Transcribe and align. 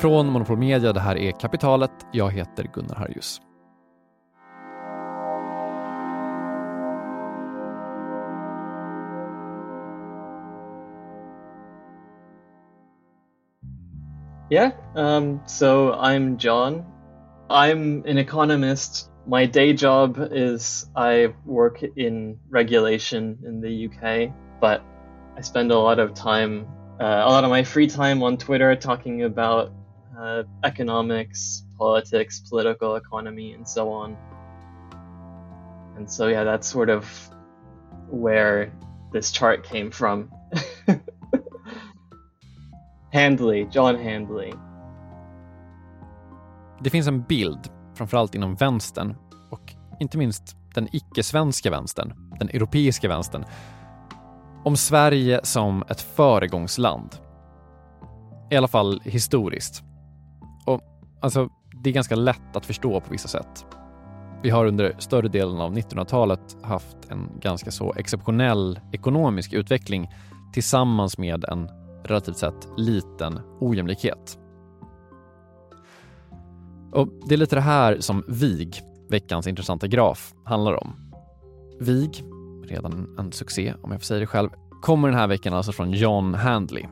Från 0.00 0.26
Monopol 0.26 0.58
Media, 0.58 0.92
det 0.92 1.00
här 1.00 1.16
är 1.16 1.32
Kapitalet. 1.32 1.90
Jag 2.12 2.30
heter 2.30 2.64
Gunnar 2.74 2.94
Harjus. 2.94 3.40
Yeah, 14.50 14.72
um, 14.94 15.40
so 15.46 15.92
I'm 15.92 16.38
John. 16.38 16.84
I'm 17.50 18.10
an 18.10 18.18
economist. 18.18 19.10
My 19.26 19.46
day 19.46 19.74
job 19.74 20.18
is 20.32 20.86
I 20.96 21.34
work 21.44 21.82
in 21.96 22.38
regulation 22.48 23.38
in 23.46 23.60
the 23.60 23.86
UK, 23.86 24.32
but 24.60 24.80
I 25.36 25.42
spend 25.42 25.72
a 25.72 25.78
lot 25.78 25.98
of 25.98 26.14
time, 26.14 26.66
uh, 27.00 27.26
a 27.26 27.30
lot 27.30 27.44
of 27.44 27.50
my 27.50 27.64
free 27.64 27.86
time 27.86 28.22
on 28.22 28.38
Twitter 28.38 28.74
talking 28.76 29.24
about 29.24 29.72
uh, 30.20 30.44
economics, 30.64 31.62
politics, 31.78 32.50
political 32.50 32.96
economy, 32.96 33.54
and 33.54 33.68
so 33.68 33.88
on. 33.88 34.16
And 35.96 36.10
so, 36.10 36.28
yeah, 36.28 36.44
that's 36.44 36.68
sort 36.68 36.90
of 36.90 37.30
where 38.10 38.72
this 39.12 39.32
chart 39.32 39.64
came 39.64 39.90
from. 39.90 40.30
Handley, 43.12 43.66
John 43.72 43.96
Handley. 43.96 44.52
Det 46.80 46.90
finns 46.90 47.06
en 47.06 47.22
bild, 47.22 47.70
framförallt 47.94 48.34
inom 48.34 48.54
vänstern 48.54 49.16
och 49.50 49.74
inte 50.00 50.18
minst 50.18 50.56
den 50.74 50.88
icke-svenska 50.92 51.70
vänstern, 51.70 52.12
den 52.38 52.48
europeiska 52.48 53.08
vänstern, 53.08 53.44
om 54.64 54.76
Sverige 54.76 55.40
som 55.42 55.84
ett 55.88 56.00
föregångsland. 56.00 57.16
I 58.50 58.56
alla 58.56 58.68
fall 58.68 59.00
historiskt. 59.04 59.84
Och 60.64 60.80
alltså, 61.20 61.48
det 61.82 61.90
är 61.90 61.94
ganska 61.94 62.16
lätt 62.16 62.56
att 62.56 62.66
förstå 62.66 63.00
på 63.00 63.10
vissa 63.10 63.28
sätt. 63.28 63.66
Vi 64.42 64.50
har 64.50 64.66
under 64.66 64.94
större 64.98 65.28
delen 65.28 65.60
av 65.60 65.74
1900-talet 65.74 66.56
haft 66.62 66.96
en 67.08 67.28
ganska 67.40 67.70
så 67.70 67.94
exceptionell 67.96 68.80
ekonomisk 68.92 69.52
utveckling 69.52 70.08
tillsammans 70.52 71.18
med 71.18 71.44
en 71.44 71.68
relativt 72.04 72.36
sett 72.36 72.68
liten 72.76 73.40
ojämlikhet. 73.60 74.38
Och 76.92 77.08
Det 77.28 77.34
är 77.34 77.38
lite 77.38 77.56
det 77.56 77.60
här 77.60 78.00
som 78.00 78.24
VIG, 78.28 78.80
veckans 79.10 79.46
intressanta 79.46 79.86
graf, 79.86 80.34
handlar 80.44 80.82
om. 80.82 80.96
VIG, 81.80 82.24
redan 82.64 83.16
en 83.18 83.32
succé 83.32 83.74
om 83.82 83.90
jag 83.90 84.00
får 84.00 84.04
säga 84.04 84.20
det 84.20 84.26
själv, 84.26 84.50
kommer 84.82 85.08
den 85.08 85.18
här 85.18 85.26
veckan 85.26 85.54
alltså 85.54 85.72
från 85.72 85.92
John 85.92 86.34
Handley. 86.34 86.86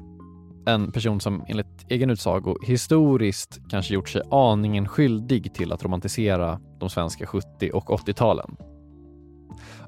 En 0.69 0.93
person 0.93 1.21
som 1.21 1.45
enligt 1.49 1.87
egen 1.89 2.11
utsago 2.11 2.57
historiskt 2.63 3.59
kanske 3.71 3.95
gjort 3.95 4.09
sig 4.09 4.23
aningen 4.31 4.89
skyldig 4.89 5.55
till 5.55 5.73
att 5.73 5.85
romantisera 5.85 6.61
de 6.81 6.91
svenska 6.91 7.27
70 7.27 7.71
och 7.73 7.89
80-talen. 7.89 8.57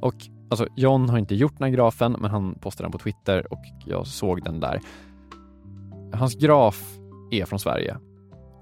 Och 0.00 0.14
alltså, 0.50 0.66
John 0.76 1.08
har 1.08 1.19
inte 1.19 1.34
gjort 1.34 1.58
den 1.58 1.64
här 1.64 1.76
grafen, 1.76 2.16
men 2.19 2.30
han 2.30 2.54
postade 2.54 2.84
den 2.84 2.92
på 2.92 2.98
Twitter 2.98 3.52
och 3.52 3.62
jag 3.86 4.06
såg 4.06 4.44
den 4.44 4.60
där. 4.60 4.80
Hans 6.12 6.34
graf 6.34 6.98
är 7.30 7.44
från 7.44 7.58
Sverige. 7.58 7.96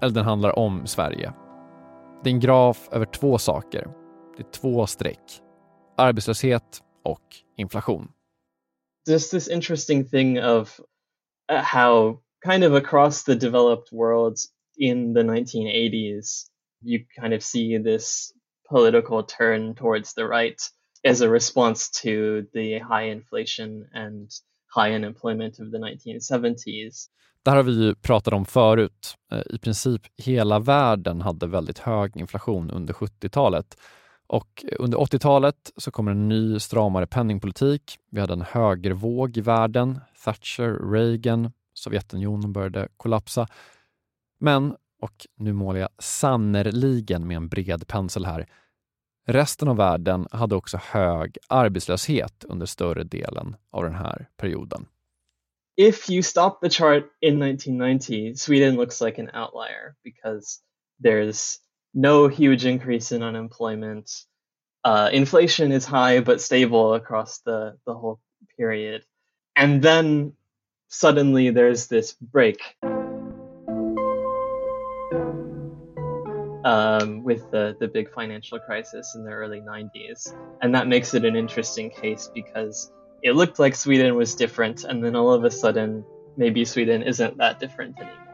Eller 0.01 0.13
den 0.13 0.25
handlar 0.25 0.59
om 0.59 0.87
Sverige. 0.87 1.33
Det 2.23 2.29
är 2.29 2.33
en 2.33 2.39
graf 2.39 2.89
över 2.91 3.05
två 3.05 3.37
saker. 3.37 3.87
Det 4.37 4.43
är 4.43 4.51
två 4.51 4.87
streck. 4.87 5.41
Arbetslöshet 5.97 6.81
och 7.05 7.25
inflation. 7.57 8.11
Just 9.09 9.31
this 9.31 9.47
interesting 9.47 10.09
thing 10.09 10.43
of 10.43 10.79
how 11.49 12.19
kind 12.43 12.63
of 12.63 12.73
across 12.73 13.23
the 13.23 13.35
developed 13.35 13.91
world 13.91 14.37
in 14.77 15.13
the 15.13 15.23
1980s 15.23 16.49
you 16.81 17.05
kind 17.19 17.33
of 17.33 17.43
see 17.43 17.77
this 17.77 18.31
political 18.69 19.23
turn 19.23 19.75
towards 19.75 20.13
the 20.13 20.27
right 20.27 20.61
as 21.03 21.21
a 21.21 21.29
response 21.29 21.89
to 22.01 22.45
the 22.53 22.79
high 22.79 23.09
inflation 23.11 23.87
and 23.93 24.29
high 24.67 24.93
unemployment 24.93 25.59
of 25.59 25.71
the 25.71 25.77
1970s. 25.77 27.09
Det 27.43 27.49
här 27.49 27.57
har 27.57 27.63
vi 27.63 27.85
ju 27.85 27.95
pratat 27.95 28.33
om 28.33 28.45
förut. 28.45 29.15
Eh, 29.31 29.41
I 29.49 29.57
princip 29.57 30.01
hela 30.17 30.59
världen 30.59 31.21
hade 31.21 31.47
väldigt 31.47 31.79
hög 31.79 32.17
inflation 32.17 32.71
under 32.71 32.93
70-talet. 32.93 33.77
Och 34.29 34.65
under 34.79 34.97
80-talet 34.97 35.71
så 35.77 35.91
kommer 35.91 36.11
en 36.11 36.27
ny 36.27 36.59
stramare 36.59 37.07
penningpolitik. 37.07 37.97
Vi 38.11 38.19
hade 38.19 38.33
en 38.33 38.41
högervåg 38.41 39.37
i 39.37 39.41
världen. 39.41 39.99
Thatcher, 40.23 40.91
Reagan, 40.91 41.51
Sovjetunionen 41.73 42.53
började 42.53 42.87
kollapsa. 42.97 43.47
Men, 44.39 44.75
och 45.01 45.27
nu 45.35 45.53
målar 45.53 45.79
jag 45.79 45.89
sannerligen 45.99 47.27
med 47.27 47.37
en 47.37 47.47
bred 47.47 47.87
pensel 47.87 48.25
här, 48.25 48.45
resten 49.27 49.67
av 49.67 49.77
världen 49.77 50.27
hade 50.31 50.55
också 50.55 50.79
hög 50.83 51.37
arbetslöshet 51.47 52.45
under 52.47 52.65
större 52.65 53.03
delen 53.03 53.55
av 53.71 53.83
den 53.83 53.95
här 53.95 54.29
perioden. 54.37 54.85
if 55.79 56.09
you 56.09 56.21
stop 56.21 56.59
the 56.59 56.69
chart 56.69 57.03
in 57.21 57.41
1990, 57.41 58.35
Sweden 58.35 58.75
looks 58.75 58.99
like 58.99 59.17
an 59.17 59.29
outlier 59.33 59.95
because 60.03 60.59
there's 61.01 61.59
no 61.93 62.27
huge 62.27 62.65
increase 62.65 63.11
in 63.11 63.23
unemployment. 63.23 64.11
Uh, 64.83 65.09
inflation 65.11 65.71
is 65.71 65.85
high 65.85 66.21
but 66.21 66.41
stable 66.41 66.93
across 66.93 67.39
the, 67.39 67.77
the 67.85 67.93
whole 67.93 68.19
period. 68.57 69.03
And 69.55 69.81
then 69.81 70.33
suddenly 70.87 71.49
there's 71.49 71.87
this 71.87 72.13
break 72.13 72.61
um, 76.63 77.23
with 77.23 77.49
the, 77.51 77.75
the 77.79 77.87
big 77.87 78.11
financial 78.13 78.59
crisis 78.59 79.15
in 79.15 79.23
the 79.23 79.31
early 79.31 79.61
90s. 79.61 80.35
And 80.61 80.75
that 80.75 80.87
makes 80.87 81.13
it 81.13 81.25
an 81.25 81.35
interesting 81.35 81.89
case 81.89 82.29
because 82.33 82.91
it 83.21 83.33
looked 83.33 83.59
like 83.59 83.75
Sweden 83.75 84.15
was 84.15 84.35
different, 84.35 84.85
and 84.85 85.03
then 85.03 85.15
all 85.15 85.33
of 85.33 85.43
a 85.43 85.51
sudden, 85.51 86.05
maybe 86.37 86.63
Sweden 86.63 87.03
isn't 87.03 87.37
that 87.37 87.59
different 87.59 87.99
anymore. 87.99 88.28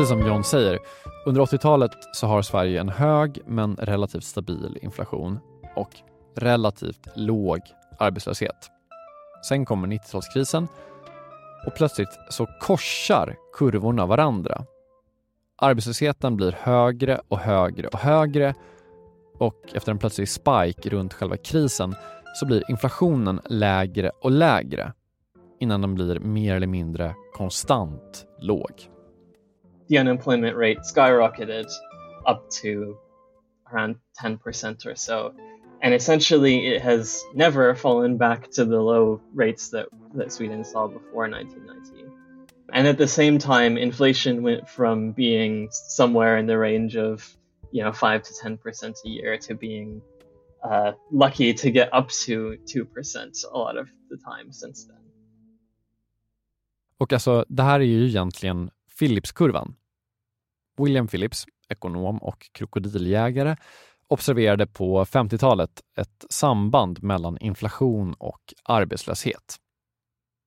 Precis 0.00 0.08
som 0.08 0.26
John 0.26 0.44
säger, 0.44 0.78
under 1.26 1.40
80-talet 1.40 1.90
så 2.12 2.26
har 2.26 2.42
Sverige 2.42 2.80
en 2.80 2.88
hög 2.88 3.38
men 3.46 3.76
relativt 3.76 4.24
stabil 4.24 4.78
inflation 4.82 5.38
och 5.76 5.90
relativt 6.36 7.08
låg 7.16 7.60
arbetslöshet. 7.98 8.70
Sen 9.48 9.64
kommer 9.64 9.88
90-talskrisen 9.88 10.68
och 11.66 11.74
plötsligt 11.74 12.18
så 12.28 12.46
korsar 12.60 13.36
kurvorna 13.52 14.06
varandra. 14.06 14.64
Arbetslösheten 15.58 16.36
blir 16.36 16.52
högre 16.52 17.20
och 17.28 17.38
högre 17.38 17.88
och 17.88 17.98
högre 17.98 18.54
och 19.38 19.74
efter 19.74 19.92
en 19.92 19.98
plötslig 19.98 20.28
spike 20.28 20.90
runt 20.90 21.14
själva 21.14 21.36
krisen 21.36 21.94
så 22.34 22.46
blir 22.46 22.70
inflationen 22.70 23.40
lägre 23.44 24.10
och 24.22 24.30
lägre 24.30 24.92
innan 25.60 25.80
den 25.80 25.94
blir 25.94 26.20
mer 26.20 26.54
eller 26.54 26.66
mindre 26.66 27.14
konstant 27.32 28.26
låg. 28.38 28.90
The 29.90 29.98
unemployment 29.98 30.56
rate 30.56 30.78
skyrocketed 30.78 31.70
up 32.24 32.48
to 32.62 32.96
around 33.72 33.96
10% 34.22 34.86
or 34.86 34.94
so. 34.94 35.34
And 35.82 35.92
essentially, 35.92 36.68
it 36.68 36.80
has 36.82 37.24
never 37.34 37.74
fallen 37.74 38.16
back 38.16 38.50
to 38.52 38.64
the 38.64 38.80
low 38.80 39.20
rates 39.34 39.70
that, 39.70 39.86
that 40.14 40.32
Sweden 40.32 40.64
saw 40.64 40.86
before 40.86 41.28
1990. 41.28 42.04
And 42.72 42.86
at 42.86 42.98
the 42.98 43.08
same 43.08 43.38
time, 43.38 43.76
inflation 43.76 44.42
went 44.42 44.68
from 44.68 45.10
being 45.10 45.68
somewhere 45.72 46.38
in 46.38 46.46
the 46.46 46.56
range 46.56 46.96
of 46.96 47.36
you 47.72 47.82
know 47.82 47.92
five 47.92 48.22
to 48.22 48.32
ten 48.42 48.58
percent 48.58 48.96
a 49.04 49.08
year 49.08 49.38
to 49.38 49.54
being 49.54 50.02
uh, 50.62 50.92
lucky 51.10 51.54
to 51.54 51.70
get 51.72 51.88
up 51.92 52.10
to 52.10 52.56
two 52.66 52.84
percent 52.84 53.38
a 53.52 53.58
lot 53.58 53.76
of 53.76 53.88
the 54.08 54.16
time 54.16 54.52
since 54.52 54.86
then. 54.86 54.96
Och 56.98 57.12
alltså, 57.12 57.44
det 57.48 57.62
här 57.62 57.80
är 57.80 57.84
ju 57.84 58.06
egentligen 58.06 58.70
Philipskurvan. 59.00 59.74
William 60.78 61.08
Phillips, 61.08 61.46
ekonom 61.68 62.18
och 62.18 62.50
krokodiljägare, 62.52 63.56
observerade 64.08 64.66
på 64.66 65.04
50-talet 65.04 65.82
ett 65.96 66.24
samband 66.30 67.02
mellan 67.02 67.38
inflation 67.38 68.14
och 68.14 68.54
arbetslöshet. 68.64 69.56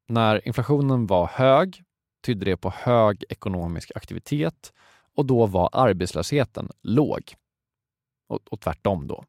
När 0.07 0.47
inflationen 0.47 1.07
var 1.07 1.27
hög 1.27 1.83
tydde 2.25 2.45
det 2.45 2.57
på 2.57 2.69
hög 2.69 3.23
ekonomisk 3.29 3.91
aktivitet 3.95 4.73
och 5.15 5.25
då 5.25 5.45
var 5.45 5.69
arbetslösheten 5.71 6.69
låg. 6.81 7.33
Och, 8.27 8.39
och 8.49 8.61
tvärtom 8.61 9.07
då. 9.07 9.25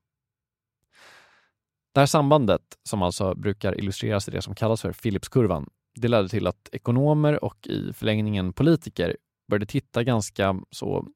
Det 1.95 2.01
här 2.01 2.07
sambandet, 2.07 2.63
som 2.83 3.03
alltså 3.03 3.35
brukar 3.35 3.79
illustreras 3.79 4.29
i 4.29 4.31
det 4.31 4.43
som 4.43 4.55
kallas 4.55 4.83
för 4.83 4.93
Philipskurvan, 4.93 5.71
det 5.95 6.09
ledde 6.09 6.29
till 6.29 6.47
att 6.47 6.69
ekonomer 6.73 7.45
och 7.45 7.67
i 7.67 7.93
förlängningen 7.93 8.53
politiker 8.53 9.17
började 9.49 9.67
titta 9.67 10.05
ganska 10.05 10.61
så 10.71 11.09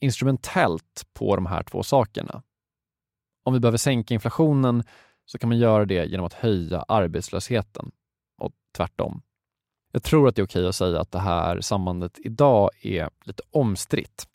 instrumentellt 0.00 1.06
på 1.12 1.36
de 1.36 1.46
här 1.46 1.62
två 1.62 1.82
sakerna. 1.82 2.42
Om 3.44 3.54
vi 3.54 3.60
behöver 3.60 3.78
sänka 3.78 4.14
inflationen 4.14 4.84
så 5.26 5.38
kan 5.38 5.48
man 5.48 5.58
göra 5.58 5.84
det 5.84 6.04
genom 6.04 6.26
att 6.26 6.32
höja 6.32 6.84
arbetslösheten 6.88 7.90
och 8.38 8.52
tvärtom. 8.76 9.22
Jag 9.92 10.02
tror 10.02 10.28
att 10.28 10.36
det 10.36 10.42
är 10.42 10.46
okej 10.46 10.66
att 10.68 10.74
säga 10.74 11.00
att 11.00 11.10
det 11.10 11.18
här 11.18 11.60
sambandet 11.60 12.18
idag 12.18 12.70
är 12.80 13.10
lite 13.24 13.42
omstritt. 13.50 14.28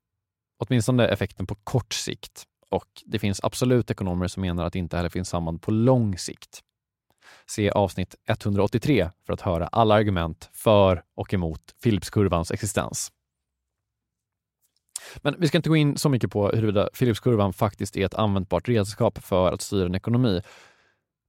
Åtminstone 0.60 1.07
effekten 1.07 1.48
på 1.48 1.56
kort 1.56 1.94
sikt. 1.94 2.44
Och 2.69 3.04
det 3.06 3.19
finns 3.19 3.40
absolut 3.44 3.92
ekonomer 3.92 4.28
som 4.28 4.42
menar 4.42 4.66
att 4.66 4.74
det 4.74 4.80
inte 4.80 4.98
heller 4.98 5.10
finns 5.10 5.30
samband 5.30 5.62
på 5.62 5.72
lång 5.72 6.18
sikt. 6.18 6.63
Se 7.50 7.72
avsnitt 7.72 8.16
183 8.25 9.10
för 9.25 9.34
att 9.34 9.42
höra 9.42 9.68
alla 9.68 9.96
argument 9.96 10.50
för 10.54 11.04
och 11.16 11.34
emot 11.34 11.75
Philipskurvans 11.84 12.51
existens. 12.51 13.12
Men 15.18 15.36
vi 15.40 15.48
ska 15.48 15.57
inte 15.57 15.69
gå 15.69 15.75
in 15.75 15.98
så 15.98 16.10
mycket 16.10 16.31
på 16.31 16.50
huruvida 16.50 16.90
Philipskurvan 17.00 17.54
faktiskt 17.54 17.98
är 17.98 18.06
ett 18.06 18.13
användbart 18.13 18.69
redskap 18.69 19.24
för 19.24 19.51
att 19.51 19.62
styra 19.62 19.86
en 19.86 19.96
ekonomi. 19.96 20.42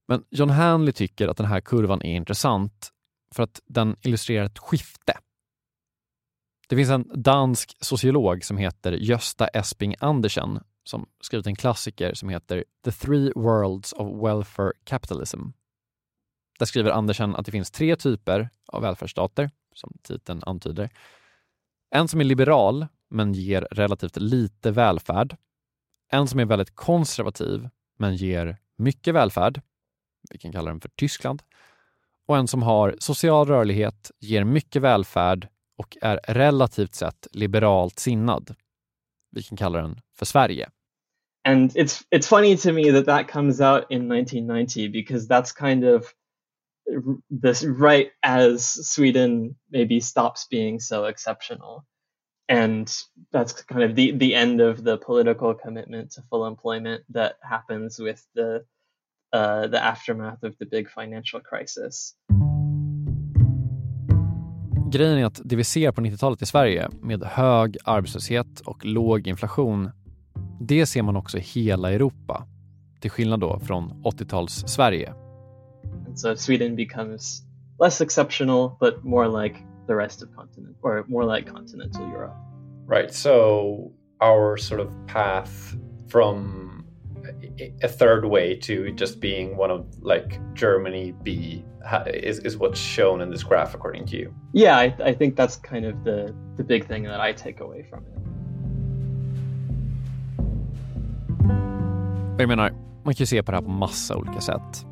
Men 0.07 0.23
John 0.29 0.49
Hanley 0.49 0.93
tycker 0.93 1.27
att 1.27 1.37
den 1.37 1.45
här 1.45 1.61
kurvan 1.61 2.01
är 2.01 2.15
intressant 2.15 2.91
för 3.35 3.43
att 3.43 3.59
den 3.65 3.95
illustrerar 4.01 4.45
ett 4.45 4.59
skifte. 4.59 5.17
Det 6.69 6.75
finns 6.75 6.89
en 6.89 7.11
dansk 7.13 7.77
sociolog 7.79 8.43
som 8.45 8.57
heter 8.57 8.91
Gösta 8.91 9.47
Esping 9.47 9.95
Andersen 9.99 10.59
som 10.83 11.05
skrivit 11.21 11.47
en 11.47 11.55
klassiker 11.55 12.13
som 12.13 12.29
heter 12.29 12.63
The 12.83 12.91
Three 12.91 13.31
Worlds 13.35 13.93
of 13.93 14.23
Welfare 14.23 14.71
Capitalism. 14.83 15.41
Där 16.61 16.65
skriver 16.65 16.91
Andersen 16.91 17.35
att 17.35 17.45
det 17.45 17.51
finns 17.51 17.71
tre 17.71 17.95
typer 17.95 18.49
av 18.67 18.81
välfärdsstater, 18.81 19.49
som 19.73 19.93
titeln 20.03 20.41
antyder. 20.45 20.89
En 21.95 22.07
som 22.07 22.19
är 22.19 22.23
liberal, 22.23 22.87
men 23.09 23.33
ger 23.33 23.67
relativt 23.71 24.17
lite 24.17 24.71
välfärd. 24.71 25.37
En 26.11 26.27
som 26.27 26.39
är 26.39 26.45
väldigt 26.45 26.75
konservativ, 26.75 27.69
men 27.99 28.15
ger 28.15 28.57
mycket 28.77 29.13
välfärd. 29.15 29.61
Vi 30.31 30.37
kan 30.37 30.51
kalla 30.51 30.71
den 30.71 30.81
för 30.81 30.89
Tyskland 30.89 31.41
och 32.27 32.37
en 32.37 32.47
som 32.47 32.63
har 32.63 32.95
social 32.99 33.47
rörlighet, 33.47 34.11
ger 34.19 34.43
mycket 34.43 34.81
välfärd 34.81 35.47
och 35.77 35.97
är 36.01 36.19
relativt 36.27 36.95
sett 36.95 37.27
liberalt 37.31 37.99
sinnad. 37.99 38.55
Vi 39.31 39.43
kan 39.43 39.57
kalla 39.57 39.81
den 39.81 40.01
för 40.17 40.25
Sverige. 40.25 40.69
And 41.47 41.71
it's 41.71 42.03
it's 42.15 42.27
funny 42.27 42.57
to 42.57 42.71
me 42.71 42.91
that 42.91 43.05
that 43.05 43.31
comes 43.31 43.61
out 43.61 43.83
in 43.89 44.11
1990 44.11 44.91
because 44.91 45.27
that's 45.27 45.69
kind 45.69 45.83
of 45.83 46.13
this 47.29 47.63
right 47.63 48.11
as 48.23 48.65
Sweden 48.65 49.55
maybe 49.69 49.99
stops 49.99 50.47
being 50.49 50.79
so 50.79 51.05
exceptional. 51.05 51.85
And 52.49 52.91
that's 53.31 53.53
kind 53.63 53.83
of 53.83 53.95
the, 53.95 54.11
the 54.11 54.35
end 54.35 54.61
of 54.61 54.83
the 54.83 54.97
political 54.97 55.53
commitment 55.53 56.11
to 56.11 56.21
full 56.29 56.45
employment 56.45 57.03
that 57.13 57.35
happens 57.41 57.99
with 57.99 58.25
the 58.35 58.65
uh, 59.33 59.67
the 59.67 59.83
aftermath 59.83 60.43
of 60.43 60.57
the 60.57 60.65
big 60.65 60.89
financial 60.89 61.41
crisis. 61.41 62.15
Grejen 64.91 65.17
är 65.17 65.25
att 65.25 65.41
det 65.43 65.55
vi 65.55 65.63
ser 65.63 65.91
på 65.91 66.01
90-talet 66.01 66.41
i 66.41 66.45
Sverige 66.45 66.89
med 67.01 67.23
hög 67.23 67.77
arbetslöshet 67.83 68.59
och 68.59 68.85
låg 68.85 69.27
inflation, 69.27 69.91
det 70.59 70.85
ser 70.85 71.01
man 71.01 71.15
också 71.15 71.37
i 71.37 71.41
hela 71.41 71.91
Europa. 71.91 72.47
Till 73.01 73.11
skillnad 73.11 73.39
då 73.39 73.59
från 73.59 73.91
80-tals 74.03 74.67
Sverige. 74.67 75.13
So 76.15 76.35
Sweden 76.35 76.75
becomes 76.75 77.43
less 77.79 78.01
exceptional, 78.01 78.77
but 78.79 79.03
more 79.03 79.27
like 79.27 79.63
the 79.87 79.95
rest 79.95 80.21
of 80.21 80.35
continent, 80.35 80.75
or 80.81 81.05
more 81.07 81.25
like 81.25 81.47
continental 81.47 82.07
Europe. 82.07 82.35
Right. 82.85 83.13
So 83.13 83.91
our 84.21 84.57
sort 84.57 84.79
of 84.79 84.93
path 85.07 85.75
from 86.07 86.85
a 87.81 87.87
third 87.87 88.25
way 88.25 88.55
to 88.55 88.91
just 88.91 89.19
being 89.19 89.57
one 89.57 89.71
of 89.71 89.85
like 90.01 90.39
Germany 90.53 91.13
B 91.23 91.63
is, 92.07 92.39
is 92.39 92.57
what's 92.57 92.79
shown 92.79 93.21
in 93.21 93.31
this 93.31 93.43
graph 93.43 93.73
according 93.73 94.05
to 94.07 94.17
you. 94.17 94.33
Yeah, 94.53 94.77
I, 94.77 94.95
I 95.03 95.13
think 95.13 95.35
that's 95.35 95.55
kind 95.55 95.85
of 95.85 96.03
the, 96.03 96.35
the 96.57 96.63
big 96.63 96.87
thing 96.87 97.03
that 97.03 97.19
I 97.19 97.33
take 97.33 97.59
away 97.59 97.83
from 97.89 98.05
it. 98.05 98.17
Jag 102.37 102.47
menar, 102.47 102.71
man 103.03 103.13
kan 103.13 103.23
ju 103.23 103.25
se 103.25 103.43
på 103.43 103.51
det 103.51 103.57
här 103.57 103.63
på 103.63 103.69
massa 103.69 104.17
olika 104.17 104.41
sätt. 104.41 104.85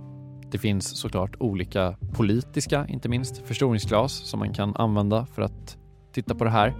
Det 0.52 0.58
finns 0.58 0.98
såklart 0.98 1.36
olika 1.40 1.96
politiska, 2.14 2.88
inte 2.88 3.10
minst, 3.10 3.48
förstoringsglas 3.48 4.14
som 4.14 4.40
man 4.40 4.54
kan 4.54 4.76
använda 4.76 5.26
för 5.26 5.42
att 5.42 5.78
titta 6.14 6.36
på 6.36 6.44
det 6.44 6.50
här. 6.50 6.76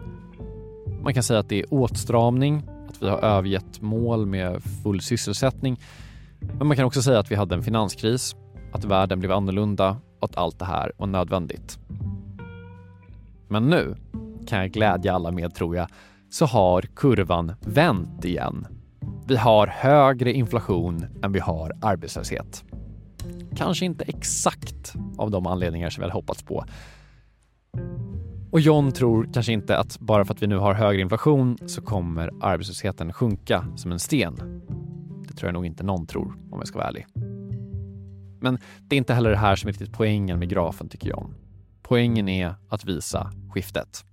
Man 1.04 1.14
kan 1.14 1.24
säga 1.24 1.40
att 1.40 1.50
det 1.50 1.60
är 1.60 1.74
åtstramning 1.74 2.64
att 2.90 3.02
vi 3.02 3.10
har 3.10 3.18
övergett 3.18 3.82
mål 3.82 4.26
med 4.26 4.64
full 4.84 5.02
sysselsättning. 5.02 5.80
Men 6.40 6.68
man 6.68 6.78
kan 6.78 6.86
också 6.86 7.02
säga 7.02 7.20
att 7.20 7.32
vi 7.32 7.36
hade 7.36 7.56
en 7.56 7.64
finanskris, 7.64 8.36
att 8.74 8.86
världen 8.86 9.20
blev 9.20 9.32
annorlunda 9.32 9.98
och 10.20 10.30
att 10.30 10.38
allt 10.38 10.60
det 10.60 10.66
här 10.66 10.92
var 10.98 11.08
nödvändigt. 11.08 11.80
Men 13.48 13.70
nu, 13.70 13.96
kan 14.48 14.60
jag 14.60 14.72
glädja 14.72 15.14
alla 15.14 15.32
med 15.32 15.56
tror 15.56 15.76
jag, 15.76 15.88
så 16.30 16.46
har 16.46 16.82
kurvan 16.82 17.52
vänt 17.62 18.26
igen. 18.26 18.68
Vi 19.28 19.38
har 19.38 19.68
högre 19.68 20.34
inflation 20.34 21.06
än 21.24 21.32
vi 21.32 21.40
har 21.40 21.72
arbetslöshet. 21.82 22.64
Kanske 23.56 23.86
inte 23.86 24.04
exakt 24.04 24.94
av 25.18 25.32
de 25.32 25.48
anledningar 25.48 25.90
som 25.90 26.02
vi 26.02 26.04
hade 26.04 26.14
hoppats 26.14 26.44
på. 26.44 26.66
Och 28.52 28.60
John 28.60 28.92
tror 28.92 29.30
kanske 29.34 29.54
inte 29.54 29.78
att 29.78 30.00
bara 30.00 30.26
för 30.26 30.34
att 30.34 30.42
vi 30.42 30.48
nu 30.48 30.58
har 30.58 30.74
högre 30.74 31.02
inflation 31.02 31.58
så 31.66 31.82
kommer 31.82 32.32
arbetslösheten 32.42 33.14
sjunka 33.14 33.66
som 33.76 33.92
en 33.92 34.00
sten. 34.00 34.36
Det 35.28 35.34
tror 35.34 35.48
jag 35.48 35.54
nog 35.54 35.66
inte 35.66 35.84
någon 35.84 36.08
tror 36.08 36.38
om 36.52 36.60
jag 36.60 36.68
ska 36.68 36.78
vara 36.78 36.88
ärlig. 36.88 37.06
Men 38.42 38.58
det 38.88 38.96
är 38.96 38.98
inte 38.98 39.14
heller 39.14 39.30
det 39.30 39.38
här 39.38 39.56
som 39.56 39.68
är 39.68 39.72
riktigt 39.72 39.94
poängen 39.94 40.40
med 40.40 40.50
grafen 40.50 40.90
tycker 40.90 41.10
John. 41.10 41.36
Poängen 41.82 42.30
är 42.30 42.56
att 42.70 42.86
visa 42.86 43.32
skiftet. 43.54 44.06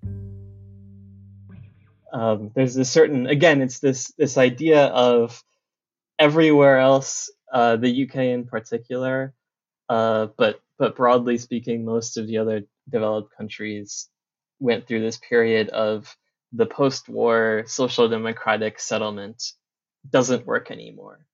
Um, 2.12 2.50
there's 2.50 2.80
a 2.80 2.84
certain 2.84 3.26
again 3.26 3.62
it's 3.62 3.80
this 3.80 4.14
this 4.14 4.38
idea 4.38 4.92
of 4.92 5.42
everywhere 6.18 6.80
else 6.80 7.32
uh, 7.56 7.76
the 7.76 8.04
UK 8.04 8.16
in 8.36 8.44
particular 8.44 9.34
uh, 9.88 10.26
but 10.36 10.60
but 10.78 10.96
broadly 10.96 11.38
speaking 11.38 11.84
most 11.84 12.16
of 12.16 12.26
the 12.26 12.38
other 12.38 12.62
developed 12.90 13.34
countries 13.36 14.08
went 14.58 14.86
through 14.86 15.00
this 15.00 15.18
period 15.18 15.68
of 15.70 16.16
the 16.52 16.66
post-war 16.66 17.64
social 17.66 18.08
democratic 18.08 18.78
settlement 18.80 19.42
doesn't 20.10 20.46
work 20.46 20.70
anymore. 20.70 21.26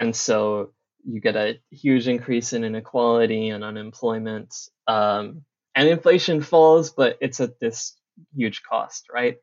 And 0.00 0.14
so 0.14 0.72
you 1.04 1.20
get 1.20 1.36
a 1.36 1.58
huge 1.70 2.08
increase 2.08 2.52
in 2.52 2.64
inequality 2.64 3.48
and 3.48 3.64
unemployment. 3.64 4.54
Um, 4.86 5.44
and 5.74 5.88
inflation 5.88 6.42
falls, 6.42 6.90
but 6.90 7.18
it's 7.20 7.40
at 7.40 7.60
this 7.60 7.96
huge 8.36 8.62
cost, 8.62 9.06
right? 9.12 9.36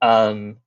Um, 0.00 0.58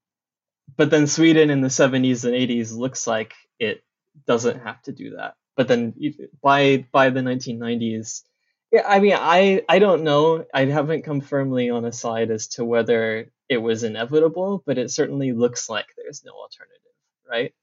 but 0.76 0.90
then 0.92 1.08
Sweden 1.08 1.50
in 1.50 1.62
the 1.62 1.70
70s 1.70 2.26
and 2.26 2.34
80s 2.34 2.76
looks 2.76 3.08
like 3.08 3.34
it 3.60 3.82
doesn't 4.26 4.62
have 4.62 4.82
to 4.84 4.92
do 4.92 5.16
that. 5.18 5.36
But 5.56 5.68
then 5.68 5.94
by 6.42 6.86
by 6.92 7.10
the 7.10 7.22
1990s, 7.22 8.24
yeah, 8.72 8.84
I 8.88 9.00
mean, 9.00 9.16
I 9.16 9.64
I 9.68 9.80
don't 9.80 10.04
know. 10.04 10.46
I 10.54 10.66
haven't 10.66 11.04
come 11.04 11.22
firmly 11.22 11.70
on 11.70 11.86
a 11.86 11.92
side 11.92 12.32
as 12.32 12.48
to 12.50 12.66
whether 12.66 13.32
it 13.50 13.58
was 13.58 13.84
inevitable, 13.84 14.64
but 14.66 14.78
it 14.78 14.92
certainly 14.92 15.32
looks 15.32 15.70
like 15.70 15.88
there's 15.96 16.24
no 16.26 16.34
alternative, 16.34 16.92
right? 17.30 17.54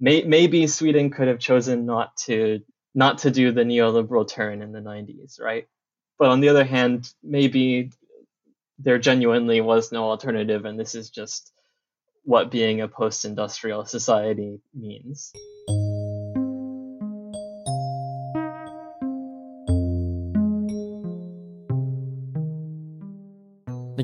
May, 0.00 0.22
maybe 0.22 0.66
Sweden 0.66 1.10
could 1.10 1.28
have 1.28 1.38
chosen 1.38 1.86
not 1.86 2.16
to 2.26 2.60
not 2.94 3.18
to 3.18 3.30
do 3.30 3.52
the 3.52 3.62
neoliberal 3.62 4.26
turn 4.26 4.62
in 4.62 4.72
the 4.72 4.80
90s, 4.80 5.40
right? 5.40 5.68
But 6.18 6.30
on 6.30 6.40
the 6.40 6.48
other 6.48 6.64
hand, 6.64 7.12
maybe 7.22 7.92
there 8.78 8.98
genuinely 8.98 9.60
was 9.60 9.92
no 9.92 10.04
alternative, 10.04 10.64
and 10.64 10.78
this 10.78 10.94
is 10.94 11.10
just 11.10 11.52
what 12.24 12.50
being 12.50 12.80
a 12.80 12.88
post-industrial 12.88 13.84
society 13.86 14.60
means. 14.74 15.32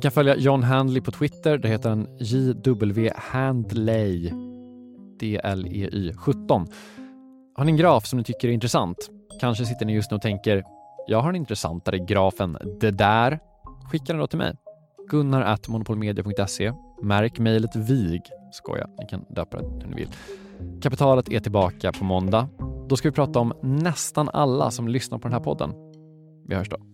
Kan 0.05 0.13
följa 0.13 0.37
John 0.37 0.63
Handley 0.63 1.03
på 1.03 1.11
Twitter. 1.11 1.59
Där 1.59 1.69
heter 1.69 1.89
han 1.89 2.09
JW 2.19 3.11
Handley. 3.17 4.31
D-L-E-Y 5.21 6.13
17. 6.17 6.67
Har 7.55 7.65
ni 7.65 7.73
en 7.73 7.77
graf 7.77 8.07
som 8.07 8.19
ni 8.19 8.25
tycker 8.25 8.49
är 8.49 8.53
intressant? 8.53 8.97
Kanske 9.41 9.65
sitter 9.65 9.87
ni 9.87 9.95
just 9.95 10.11
nu 10.11 10.15
och 10.15 10.23
tänker 10.23 10.65
jag 11.07 11.21
har 11.21 11.29
en 11.29 11.37
intressantare 11.37 11.99
graf 11.99 12.41
än 12.41 12.59
det 12.81 12.91
där. 12.91 13.39
Skicka 13.91 14.05
den 14.07 14.19
då 14.19 14.27
till 14.27 14.39
mig. 14.39 14.55
Gunnar 15.11 15.43
at 15.43 15.69
monopolmedia.se. 15.69 16.73
Märk 17.03 17.39
mejlet 17.39 17.77
VIG. 17.77 18.23
Skoja, 18.53 18.87
ni 18.99 19.07
kan 19.07 19.25
döpa 19.29 19.61
det 19.61 19.67
hur 19.83 19.89
ni 19.89 19.95
vill. 19.95 20.09
Kapitalet 20.83 21.29
är 21.29 21.41
tillbaka 21.41 21.93
på 21.93 22.05
måndag. 22.05 22.49
Då 22.89 22.97
ska 22.97 23.09
vi 23.09 23.15
prata 23.15 23.41
om 23.41 23.53
nästan 23.63 24.29
alla 24.29 24.71
som 24.71 24.89
lyssnar 24.89 25.19
på 25.19 25.29
den 25.29 25.33
här 25.33 25.41
podden. 25.41 25.73
Vi 26.49 26.55
hörs 26.55 26.69
då. 26.69 26.94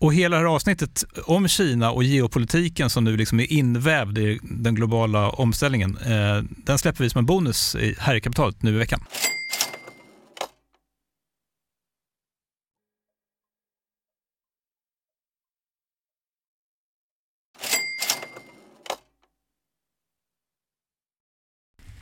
Och 0.00 0.14
hela 0.14 0.36
det 0.36 0.42
här 0.42 0.54
avsnittet 0.54 1.04
om 1.24 1.48
Kina 1.48 1.90
och 1.90 2.04
geopolitiken 2.04 2.90
som 2.90 3.04
nu 3.04 3.16
liksom 3.16 3.40
är 3.40 3.52
invävd 3.52 4.18
i 4.18 4.38
den 4.42 4.74
globala 4.74 5.30
omställningen, 5.30 5.96
eh, 5.96 6.42
den 6.56 6.78
släpper 6.78 7.04
vi 7.04 7.10
som 7.10 7.18
en 7.18 7.26
bonus 7.26 7.76
här 7.98 8.14
i 8.14 8.20
kapitalet 8.20 8.62
nu 8.62 8.74
i 8.74 8.78
veckan. 8.78 9.00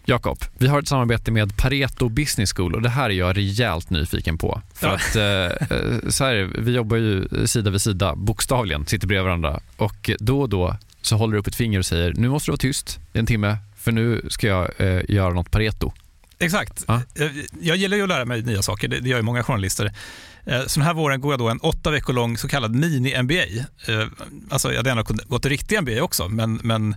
Jakob, 0.08 0.38
vi 0.58 0.66
har 0.66 0.82
ett 0.82 0.88
samarbete 0.88 1.30
med 1.30 1.56
Pareto 1.56 2.08
Business 2.08 2.52
School 2.52 2.74
och 2.74 2.82
det 2.82 2.88
här 2.88 3.10
är 3.10 3.14
jag 3.14 3.36
rejält 3.36 3.90
nyfiken 3.90 4.38
på. 4.38 4.62
För 4.74 4.88
att, 4.88 5.16
eh, 5.16 5.24
eh, 5.24 6.08
så 6.08 6.24
här, 6.24 6.52
vi 6.58 6.72
jobbar 6.72 6.96
ju 6.96 7.28
sida 7.46 7.70
vid 7.70 7.82
sida, 7.82 8.14
bokstavligen, 8.16 8.86
sitter 8.86 9.06
bredvid 9.06 9.24
varandra 9.24 9.60
och 9.76 10.10
då 10.18 10.40
och 10.40 10.48
då 10.48 10.76
så 11.02 11.16
håller 11.16 11.32
du 11.32 11.38
upp 11.38 11.46
ett 11.46 11.54
finger 11.54 11.78
och 11.78 11.86
säger 11.86 12.12
nu 12.12 12.28
måste 12.28 12.48
du 12.48 12.52
vara 12.52 12.58
tyst 12.58 12.98
en 13.12 13.26
timme 13.26 13.56
för 13.76 13.92
nu 13.92 14.26
ska 14.28 14.46
jag 14.46 14.70
eh, 14.76 15.02
göra 15.08 15.34
något 15.34 15.50
Pareto. 15.50 15.92
Exakt. 16.38 16.84
Ah. 16.86 17.00
Jag 17.60 17.76
gillar 17.76 17.96
ju 17.96 18.02
att 18.02 18.08
lära 18.08 18.24
mig 18.24 18.42
nya 18.42 18.62
saker, 18.62 18.88
det 18.88 19.08
gör 19.08 19.16
ju 19.16 19.22
många 19.22 19.42
journalister. 19.42 19.92
Så 20.66 20.80
den 20.80 20.86
här 20.86 20.94
våren 20.94 21.20
går 21.20 21.32
jag 21.32 21.38
då 21.38 21.48
en 21.48 21.58
åtta 21.58 21.90
veckor 21.90 22.12
lång 22.12 22.38
så 22.38 22.48
kallad 22.48 22.74
mini-MBA. 22.74 23.64
Alltså 24.50 24.68
jag 24.68 24.76
hade 24.76 24.88
gärna 24.88 25.02
gått 25.02 25.46
riktig 25.46 25.82
MBA 25.82 26.02
också, 26.02 26.28
men, 26.28 26.60
men 26.62 26.96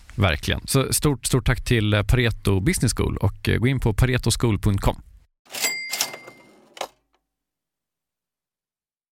Verkligen. 0.15 0.61
Så 0.65 0.93
stort, 0.93 1.25
stort 1.25 1.45
tack 1.45 1.63
till 1.63 2.03
Pareto 2.07 2.59
Business 2.59 2.93
School 2.93 3.17
och 3.17 3.49
eh, 3.49 3.57
gå 3.57 3.67
in 3.67 3.79
på 3.79 3.93
paretoschool.com. 3.93 5.01